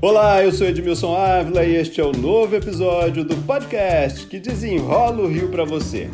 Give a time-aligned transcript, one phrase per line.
[0.00, 5.22] Olá, eu sou Edmilson Ávila e este é o novo episódio do podcast que desenrola
[5.22, 6.08] o Rio para você.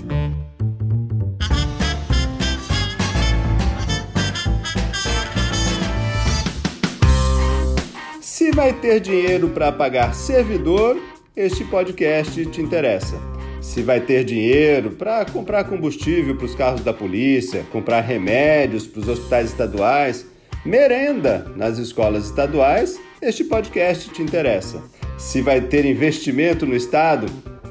[8.22, 10.96] Se vai ter dinheiro para pagar servidor,
[11.36, 13.20] este podcast te interessa.
[13.60, 19.00] Se vai ter dinheiro para comprar combustível para os carros da polícia, comprar remédios para
[19.00, 20.24] os hospitais estaduais,
[20.64, 24.82] merenda nas escolas estaduais, este podcast te interessa.
[25.18, 27.26] Se vai ter investimento no Estado,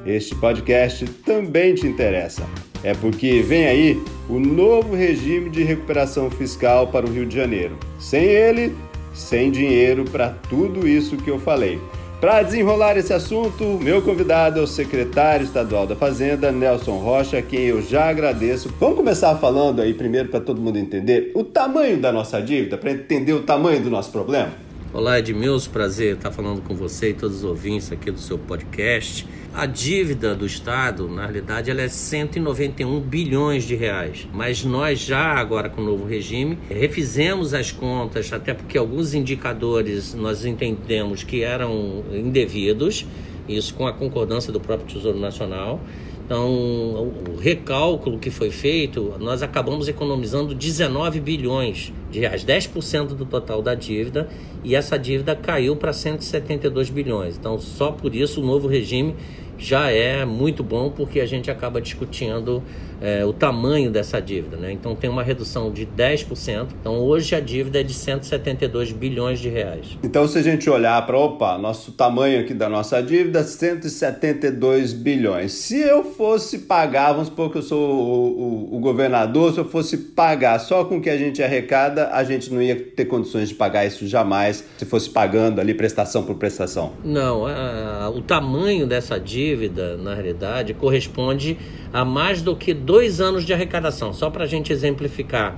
[0.05, 2.43] este podcast também te interessa.
[2.83, 7.77] É porque vem aí o novo regime de recuperação fiscal para o Rio de Janeiro.
[7.97, 8.75] Sem ele,
[9.13, 11.79] sem dinheiro para tudo isso que eu falei.
[12.23, 17.41] Para desenrolar esse assunto, meu convidado é o secretário estadual da Fazenda, Nelson Rocha, a
[17.41, 18.73] quem eu já agradeço.
[18.79, 22.91] Vamos começar falando aí primeiro para todo mundo entender o tamanho da nossa dívida, para
[22.91, 24.53] entender o tamanho do nosso problema.
[24.93, 29.27] Olá, Edmilson, prazer estar falando com você e todos os ouvintes aqui do seu podcast.
[29.51, 34.27] A dívida do Estado, na realidade, ela é 191 bilhões de reais.
[34.31, 40.13] Mas nós já, agora com o novo regime, refizemos as contas, até porque alguns indicadores
[40.13, 43.03] nós entendemos que eram indevidos,
[43.49, 45.81] isso com a concordância do próprio Tesouro Nacional.
[46.23, 53.61] Então, o recálculo que foi feito, nós acabamos economizando 19 bilhões reais, 10% do total
[53.61, 54.27] da dívida,
[54.63, 57.37] e essa dívida caiu para 172 bilhões.
[57.37, 59.15] Então, só por isso o novo regime
[59.57, 62.61] já é muito bom porque a gente acaba discutindo
[63.03, 64.55] é, o tamanho dessa dívida.
[64.55, 64.71] Né?
[64.71, 66.67] Então tem uma redução de 10%.
[66.79, 69.97] Então hoje a dívida é de 172 bilhões de reais.
[70.01, 75.51] Então se a gente olhar para, opa, nosso tamanho aqui da nossa dívida, 172 bilhões.
[75.51, 79.65] Se eu fosse pagar, vamos supor que eu sou o, o, o governador, se eu
[79.65, 83.49] fosse pagar só com o que a gente arrecada, a gente não ia ter condições
[83.49, 86.93] de pagar isso jamais se fosse pagando ali prestação por prestação.
[87.03, 91.57] Não, a, o tamanho dessa dívida, na realidade, corresponde
[91.91, 94.13] a mais do que dois anos de arrecadação.
[94.13, 95.57] Só para a gente exemplificar,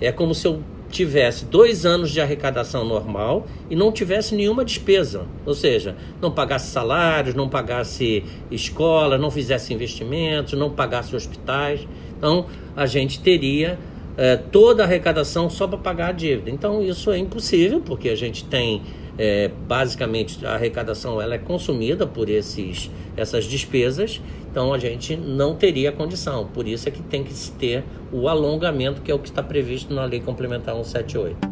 [0.00, 5.26] é como se eu tivesse dois anos de arrecadação normal e não tivesse nenhuma despesa,
[5.44, 11.86] ou seja, não pagasse salários, não pagasse escola, não fizesse investimentos, não pagasse hospitais.
[12.16, 13.78] Então, a gente teria
[14.16, 16.50] é, toda a arrecadação só para pagar a dívida.
[16.50, 18.80] Então, isso é impossível, porque a gente tem
[19.18, 24.18] é, basicamente a arrecadação ela é consumida por esses, essas despesas
[24.50, 26.46] então a gente não teria condição.
[26.46, 29.42] Por isso é que tem que se ter o alongamento, que é o que está
[29.42, 31.50] previsto na Lei Complementar 178.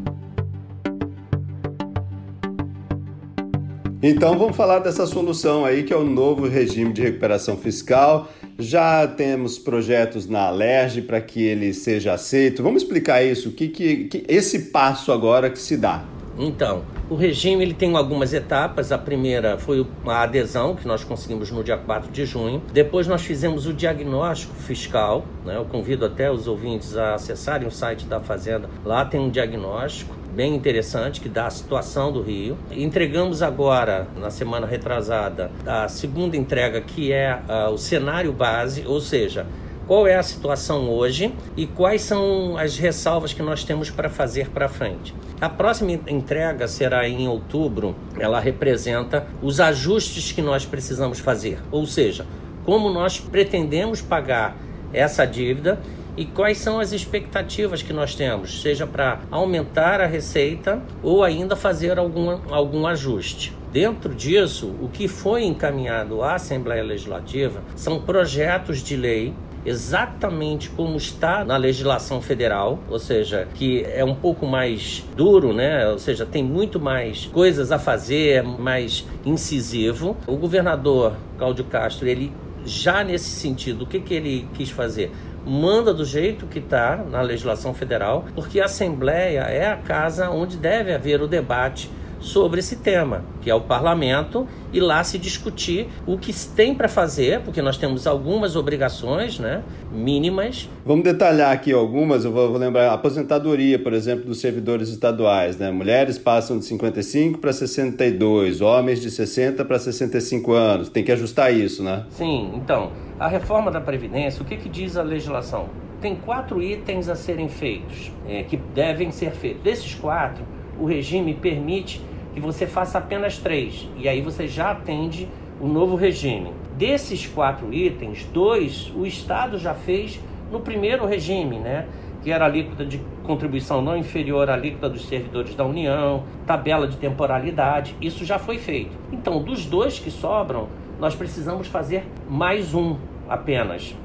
[4.00, 8.28] Então vamos falar dessa solução aí, que é o novo regime de recuperação fiscal.
[8.59, 12.62] Já temos projetos na Alerj para que ele seja aceito.
[12.62, 16.04] Vamos explicar isso, o que, que, que esse passo agora que se dá.
[16.38, 18.93] Então, o regime ele tem algumas etapas.
[18.93, 22.62] A primeira foi a adesão, que nós conseguimos no dia 4 de junho.
[22.72, 25.25] Depois nós fizemos o diagnóstico fiscal.
[25.44, 25.56] Né?
[25.56, 28.71] Eu convido até os ouvintes a acessarem o site da Fazenda.
[28.84, 32.56] Lá tem um diagnóstico bem interessante que dá a situação do Rio.
[32.71, 39.00] Entregamos agora, na semana retrasada, a segunda entrega, que é uh, o cenário base, ou
[39.00, 39.47] seja,
[39.88, 44.50] qual é a situação hoje e quais são as ressalvas que nós temos para fazer
[44.50, 45.12] para frente.
[45.41, 51.87] A próxima entrega será em outubro, ela representa os ajustes que nós precisamos fazer, ou
[51.87, 52.26] seja,
[52.65, 54.56] como nós pretendemos pagar
[54.93, 55.81] essa dívida
[56.16, 61.54] e quais são as expectativas que nós temos, seja para aumentar a receita ou ainda
[61.54, 63.56] fazer algum, algum ajuste.
[63.72, 69.32] Dentro disso, o que foi encaminhado à Assembleia Legislativa são projetos de lei
[69.65, 75.89] exatamente como está na legislação federal, ou seja, que é um pouco mais duro, né?
[75.89, 80.17] Ou seja, tem muito mais coisas a fazer, é mais incisivo.
[80.27, 82.33] O governador Cláudio Castro, ele
[82.65, 85.11] já nesse sentido, o que, que ele quis fazer?
[85.47, 90.57] Manda do jeito que está na legislação federal, porque a Assembleia é a casa onde
[90.57, 95.88] deve haver o debate sobre esse tema, que é o parlamento, e lá se discutir
[96.06, 99.62] o que se tem para fazer, porque nós temos algumas obrigações né,
[99.92, 100.68] mínimas.
[100.84, 105.56] Vamos detalhar aqui algumas, eu vou, vou lembrar, a aposentadoria, por exemplo, dos servidores estaduais.
[105.56, 105.70] Né?
[105.70, 110.88] Mulheres passam de 55 para 62, homens de 60 para 65 anos.
[110.88, 112.04] Tem que ajustar isso, né?
[112.10, 115.68] Sim, então, a reforma da Previdência, o que, que diz a legislação?
[116.00, 119.62] Tem quatro itens a serem feitos, é, que devem ser feitos.
[119.62, 120.44] Desses quatro,
[120.78, 122.00] o regime permite
[122.39, 125.29] que você faça apenas três, e aí você já atende
[125.61, 126.53] o novo regime.
[126.77, 130.21] Desses quatro itens, dois o Estado já fez
[130.53, 131.87] no primeiro regime, né?
[132.23, 136.87] que era a alíquota de contribuição não inferior à líquida dos servidores da União, tabela
[136.87, 138.97] de temporalidade, isso já foi feito.
[139.13, 140.69] Então, dos dois que sobram,
[140.99, 142.97] nós precisamos fazer mais um
[143.29, 143.97] apenas.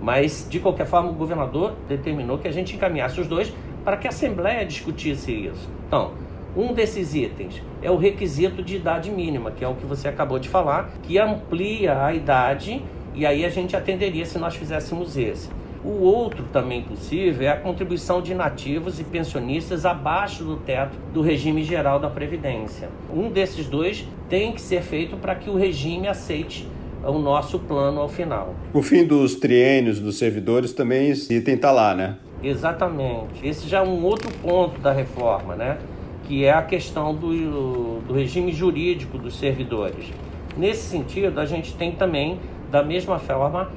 [0.00, 3.52] Mas, de qualquer forma, o governador determinou que a gente encaminhasse os dois
[3.84, 5.68] para que a Assembleia discutisse isso.
[5.86, 6.12] Então,
[6.56, 10.38] um desses itens é o requisito de idade mínima, que é o que você acabou
[10.38, 12.82] de falar, que amplia a idade
[13.14, 15.48] e aí a gente atenderia se nós fizéssemos esse.
[15.82, 21.22] O outro também possível é a contribuição de nativos e pensionistas abaixo do teto do
[21.22, 22.90] regime geral da Previdência.
[23.10, 26.68] Um desses dois tem que ser feito para que o regime aceite
[27.02, 28.54] o nosso plano ao final.
[28.74, 32.16] O fim dos triênios dos servidores também esse item está lá, né?
[32.42, 33.46] Exatamente.
[33.46, 35.78] Esse já é um outro ponto da reforma, né?
[36.30, 40.12] Que é a questão do, do regime jurídico dos servidores.
[40.56, 42.38] Nesse sentido, a gente tem também,
[42.70, 43.68] da mesma forma,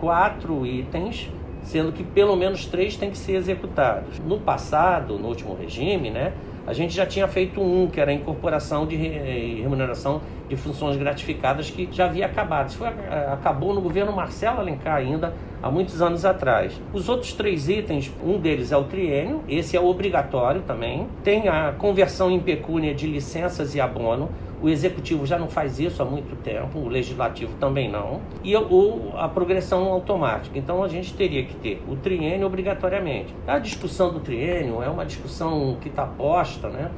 [0.00, 1.30] quatro itens
[1.62, 4.18] sendo que pelo menos três têm que ser executados.
[4.26, 6.32] No passado, no último regime, né,
[6.66, 11.70] a gente já tinha feito um, que era a incorporação de remuneração de funções gratificadas,
[11.70, 12.68] que já havia acabado.
[12.68, 12.88] Isso foi,
[13.32, 16.80] acabou no governo Marcelo Alencar ainda, há muitos anos atrás.
[16.92, 21.06] Os outros três itens, um deles é o triênio, esse é obrigatório também.
[21.22, 24.28] Tem a conversão em pecúnia de licenças e abono,
[24.62, 28.20] o executivo já não faz isso há muito tempo, o legislativo também não.
[28.44, 30.58] E o, a progressão automática.
[30.58, 33.34] Então a gente teria que ter o triênio obrigatoriamente.
[33.46, 36.90] A discussão do triênio é uma discussão que está posta, né?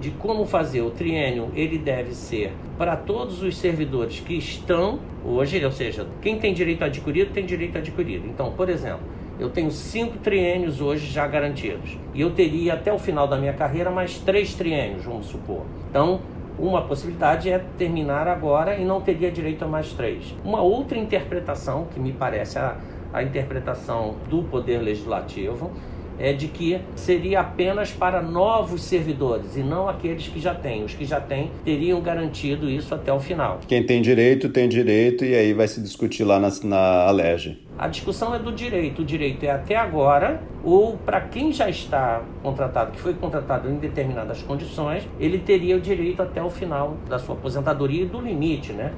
[0.00, 5.64] De como fazer o triênio, ele deve ser para todos os servidores que estão hoje,
[5.64, 8.26] ou seja, quem tem direito adquirido tem direito adquirido.
[8.26, 9.06] Então, por exemplo,
[9.38, 11.96] eu tenho cinco triênios hoje já garantidos.
[12.14, 15.62] E eu teria até o final da minha carreira mais três triênios, vamos supor.
[15.88, 16.20] Então,
[16.62, 20.32] uma possibilidade é terminar agora e não teria direito a mais três.
[20.44, 22.76] Uma outra interpretação, que me parece a,
[23.12, 25.72] a interpretação do Poder Legislativo,
[26.22, 30.84] é de que seria apenas para novos servidores e não aqueles que já têm.
[30.84, 33.58] Os que já têm teriam garantido isso até o final.
[33.66, 37.58] Quem tem direito, tem direito, e aí vai se discutir lá na, na Alerj.
[37.76, 39.02] A discussão é do direito.
[39.02, 43.76] O direito é até agora, ou para quem já está contratado, que foi contratado em
[43.76, 48.72] determinadas condições, ele teria o direito até o final da sua aposentadoria e do limite,
[48.72, 48.92] né?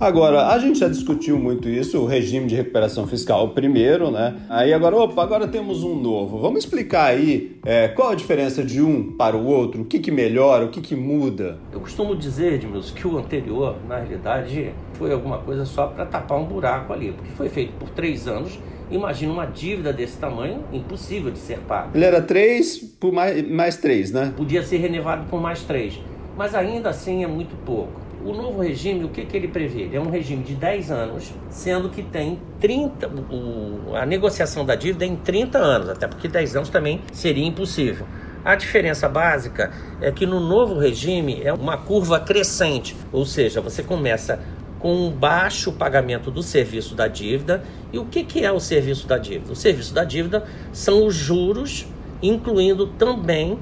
[0.00, 4.36] Agora, a gente já discutiu muito isso, o regime de recuperação fiscal primeiro, né?
[4.48, 6.38] Aí agora, opa, agora temos um novo.
[6.38, 10.10] Vamos explicar aí é, qual a diferença de um para o outro, o que, que
[10.10, 11.58] melhora, o que, que muda?
[11.72, 16.38] Eu costumo dizer, Edmilson, que o anterior, na realidade, foi alguma coisa só para tapar
[16.38, 18.58] um buraco ali, porque foi feito por três anos
[18.90, 21.90] Imagina uma dívida desse tamanho, impossível de ser paga.
[21.94, 24.32] Ele era três por mais, mais três, né?
[24.36, 25.98] Podia ser renovado por mais três,
[26.36, 28.03] mas ainda assim é muito pouco.
[28.24, 29.82] O novo regime, o que, que ele prevê?
[29.82, 33.06] Ele é um regime de 10 anos, sendo que tem 30.
[33.06, 37.44] O, a negociação da dívida é em 30 anos, até porque 10 anos também seria
[37.44, 38.06] impossível.
[38.42, 43.82] A diferença básica é que no novo regime é uma curva crescente, ou seja, você
[43.82, 44.40] começa
[44.78, 47.62] com um baixo pagamento do serviço da dívida.
[47.92, 49.52] E o que, que é o serviço da dívida?
[49.52, 51.86] O serviço da dívida são os juros,
[52.22, 53.58] incluindo também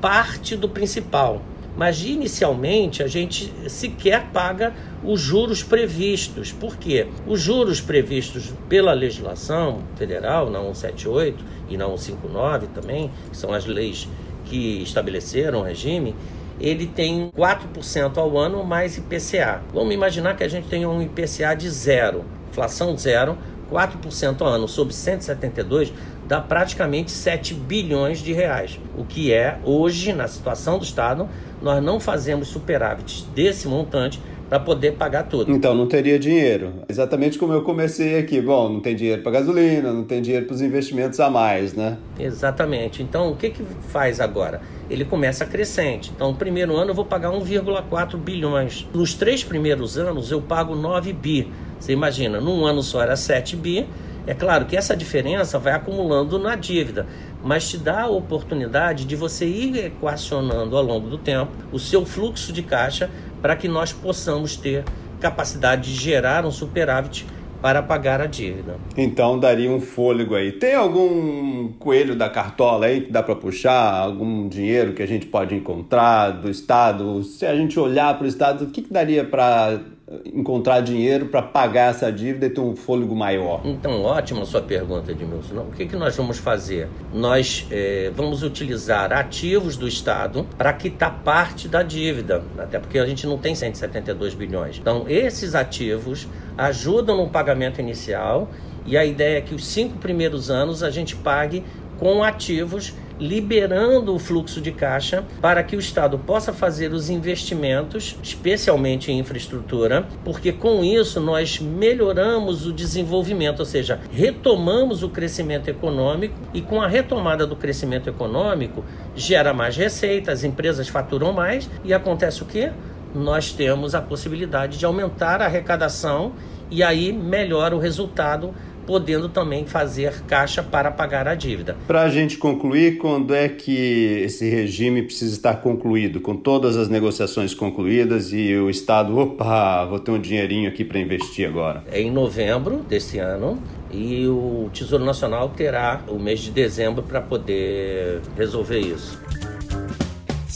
[0.00, 1.42] parte do principal
[1.76, 4.72] mas inicialmente a gente sequer paga
[5.02, 6.52] os juros previstos.
[6.52, 7.06] Por quê?
[7.26, 13.66] Os juros previstos pela legislação federal, na 178 e na 159 também, que são as
[13.66, 14.08] leis
[14.44, 16.14] que estabeleceram o regime,
[16.60, 19.62] ele tem 4% ao ano mais IPCA.
[19.72, 23.36] Vamos imaginar que a gente tenha um IPCA de zero, inflação zero,
[23.70, 25.92] 4% ao ano sobre 172
[26.26, 31.28] dá praticamente 7 bilhões de reais, o que é hoje na situação do estado
[31.62, 35.50] nós não fazemos superávit desse montante para poder pagar tudo.
[35.50, 36.74] Então não teria dinheiro.
[36.88, 38.40] Exatamente como eu comecei aqui.
[38.40, 41.96] Bom, não tem dinheiro para gasolina, não tem dinheiro para os investimentos a mais, né?
[42.18, 43.02] Exatamente.
[43.02, 44.60] Então o que que faz agora?
[44.90, 46.12] Ele começa crescente.
[46.14, 48.86] Então, no primeiro ano eu vou pagar 1,4 bilhões.
[48.92, 51.50] Nos três primeiros anos eu pago 9 bi.
[51.80, 53.86] Você imagina, num ano só era 7 bi.
[54.26, 57.06] É claro que essa diferença vai acumulando na dívida,
[57.42, 62.06] mas te dá a oportunidade de você ir equacionando ao longo do tempo o seu
[62.06, 63.10] fluxo de caixa
[63.42, 64.84] para que nós possamos ter
[65.20, 67.26] capacidade de gerar um superávit
[67.64, 68.76] para pagar a dívida.
[68.94, 70.52] Então daria um fôlego aí.
[70.52, 74.00] Tem algum coelho da cartola aí que dá para puxar?
[74.00, 77.22] Algum dinheiro que a gente pode encontrar do Estado?
[77.22, 79.80] Se a gente olhar para o Estado, o que, que daria para
[80.24, 83.60] encontrar dinheiro para pagar essa dívida e ter um fôlego maior?
[83.64, 85.60] Então, ótima sua pergunta, Edmilson.
[85.60, 86.88] O que, que nós vamos fazer?
[87.12, 93.06] Nós é, vamos utilizar ativos do Estado para quitar parte da dívida, até porque a
[93.06, 94.78] gente não tem 172 bilhões.
[94.78, 98.48] Então, esses ativos ajudam no pagamento inicial
[98.86, 101.64] E a ideia é que os cinco primeiros anos a gente pague
[101.98, 108.18] com ativos liberando o fluxo de caixa para que o Estado possa fazer os investimentos,
[108.22, 115.68] especialmente em infraestrutura, porque com isso nós melhoramos o desenvolvimento, ou seja, retomamos o crescimento
[115.68, 121.70] econômico e com a retomada do crescimento econômico gera mais receita, as empresas faturam mais
[121.84, 122.72] e acontece o quê?
[123.14, 126.32] Nós temos a possibilidade de aumentar a arrecadação
[126.70, 128.52] e aí melhora o resultado
[128.86, 131.76] podendo também fazer caixa para pagar a dívida.
[131.86, 136.88] Para a gente concluir, quando é que esse regime precisa estar concluído, com todas as
[136.88, 141.82] negociações concluídas e o Estado, opa, vou ter um dinheirinho aqui para investir agora?
[141.90, 143.58] É em novembro desse ano
[143.90, 149.23] e o Tesouro Nacional terá o mês de dezembro para poder resolver isso.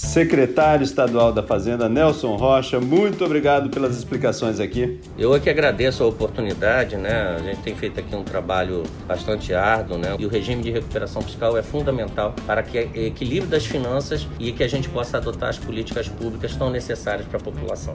[0.09, 4.99] Secretário Estadual da Fazenda, Nelson Rocha, muito obrigado pelas explicações aqui.
[5.19, 7.37] Eu é que agradeço a oportunidade, né?
[7.37, 10.17] A gente tem feito aqui um trabalho bastante árduo, né?
[10.19, 14.51] E o regime de recuperação fiscal é fundamental para que o equilíbrio das finanças e
[14.51, 17.95] que a gente possa adotar as políticas públicas tão necessárias para a população.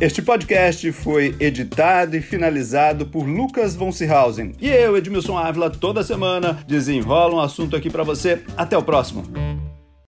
[0.00, 4.52] Este podcast foi editado e finalizado por Lucas von Seehausen.
[4.60, 8.40] E eu, Edmilson Ávila, toda semana desenrola um assunto aqui para você.
[8.56, 9.24] Até o próximo.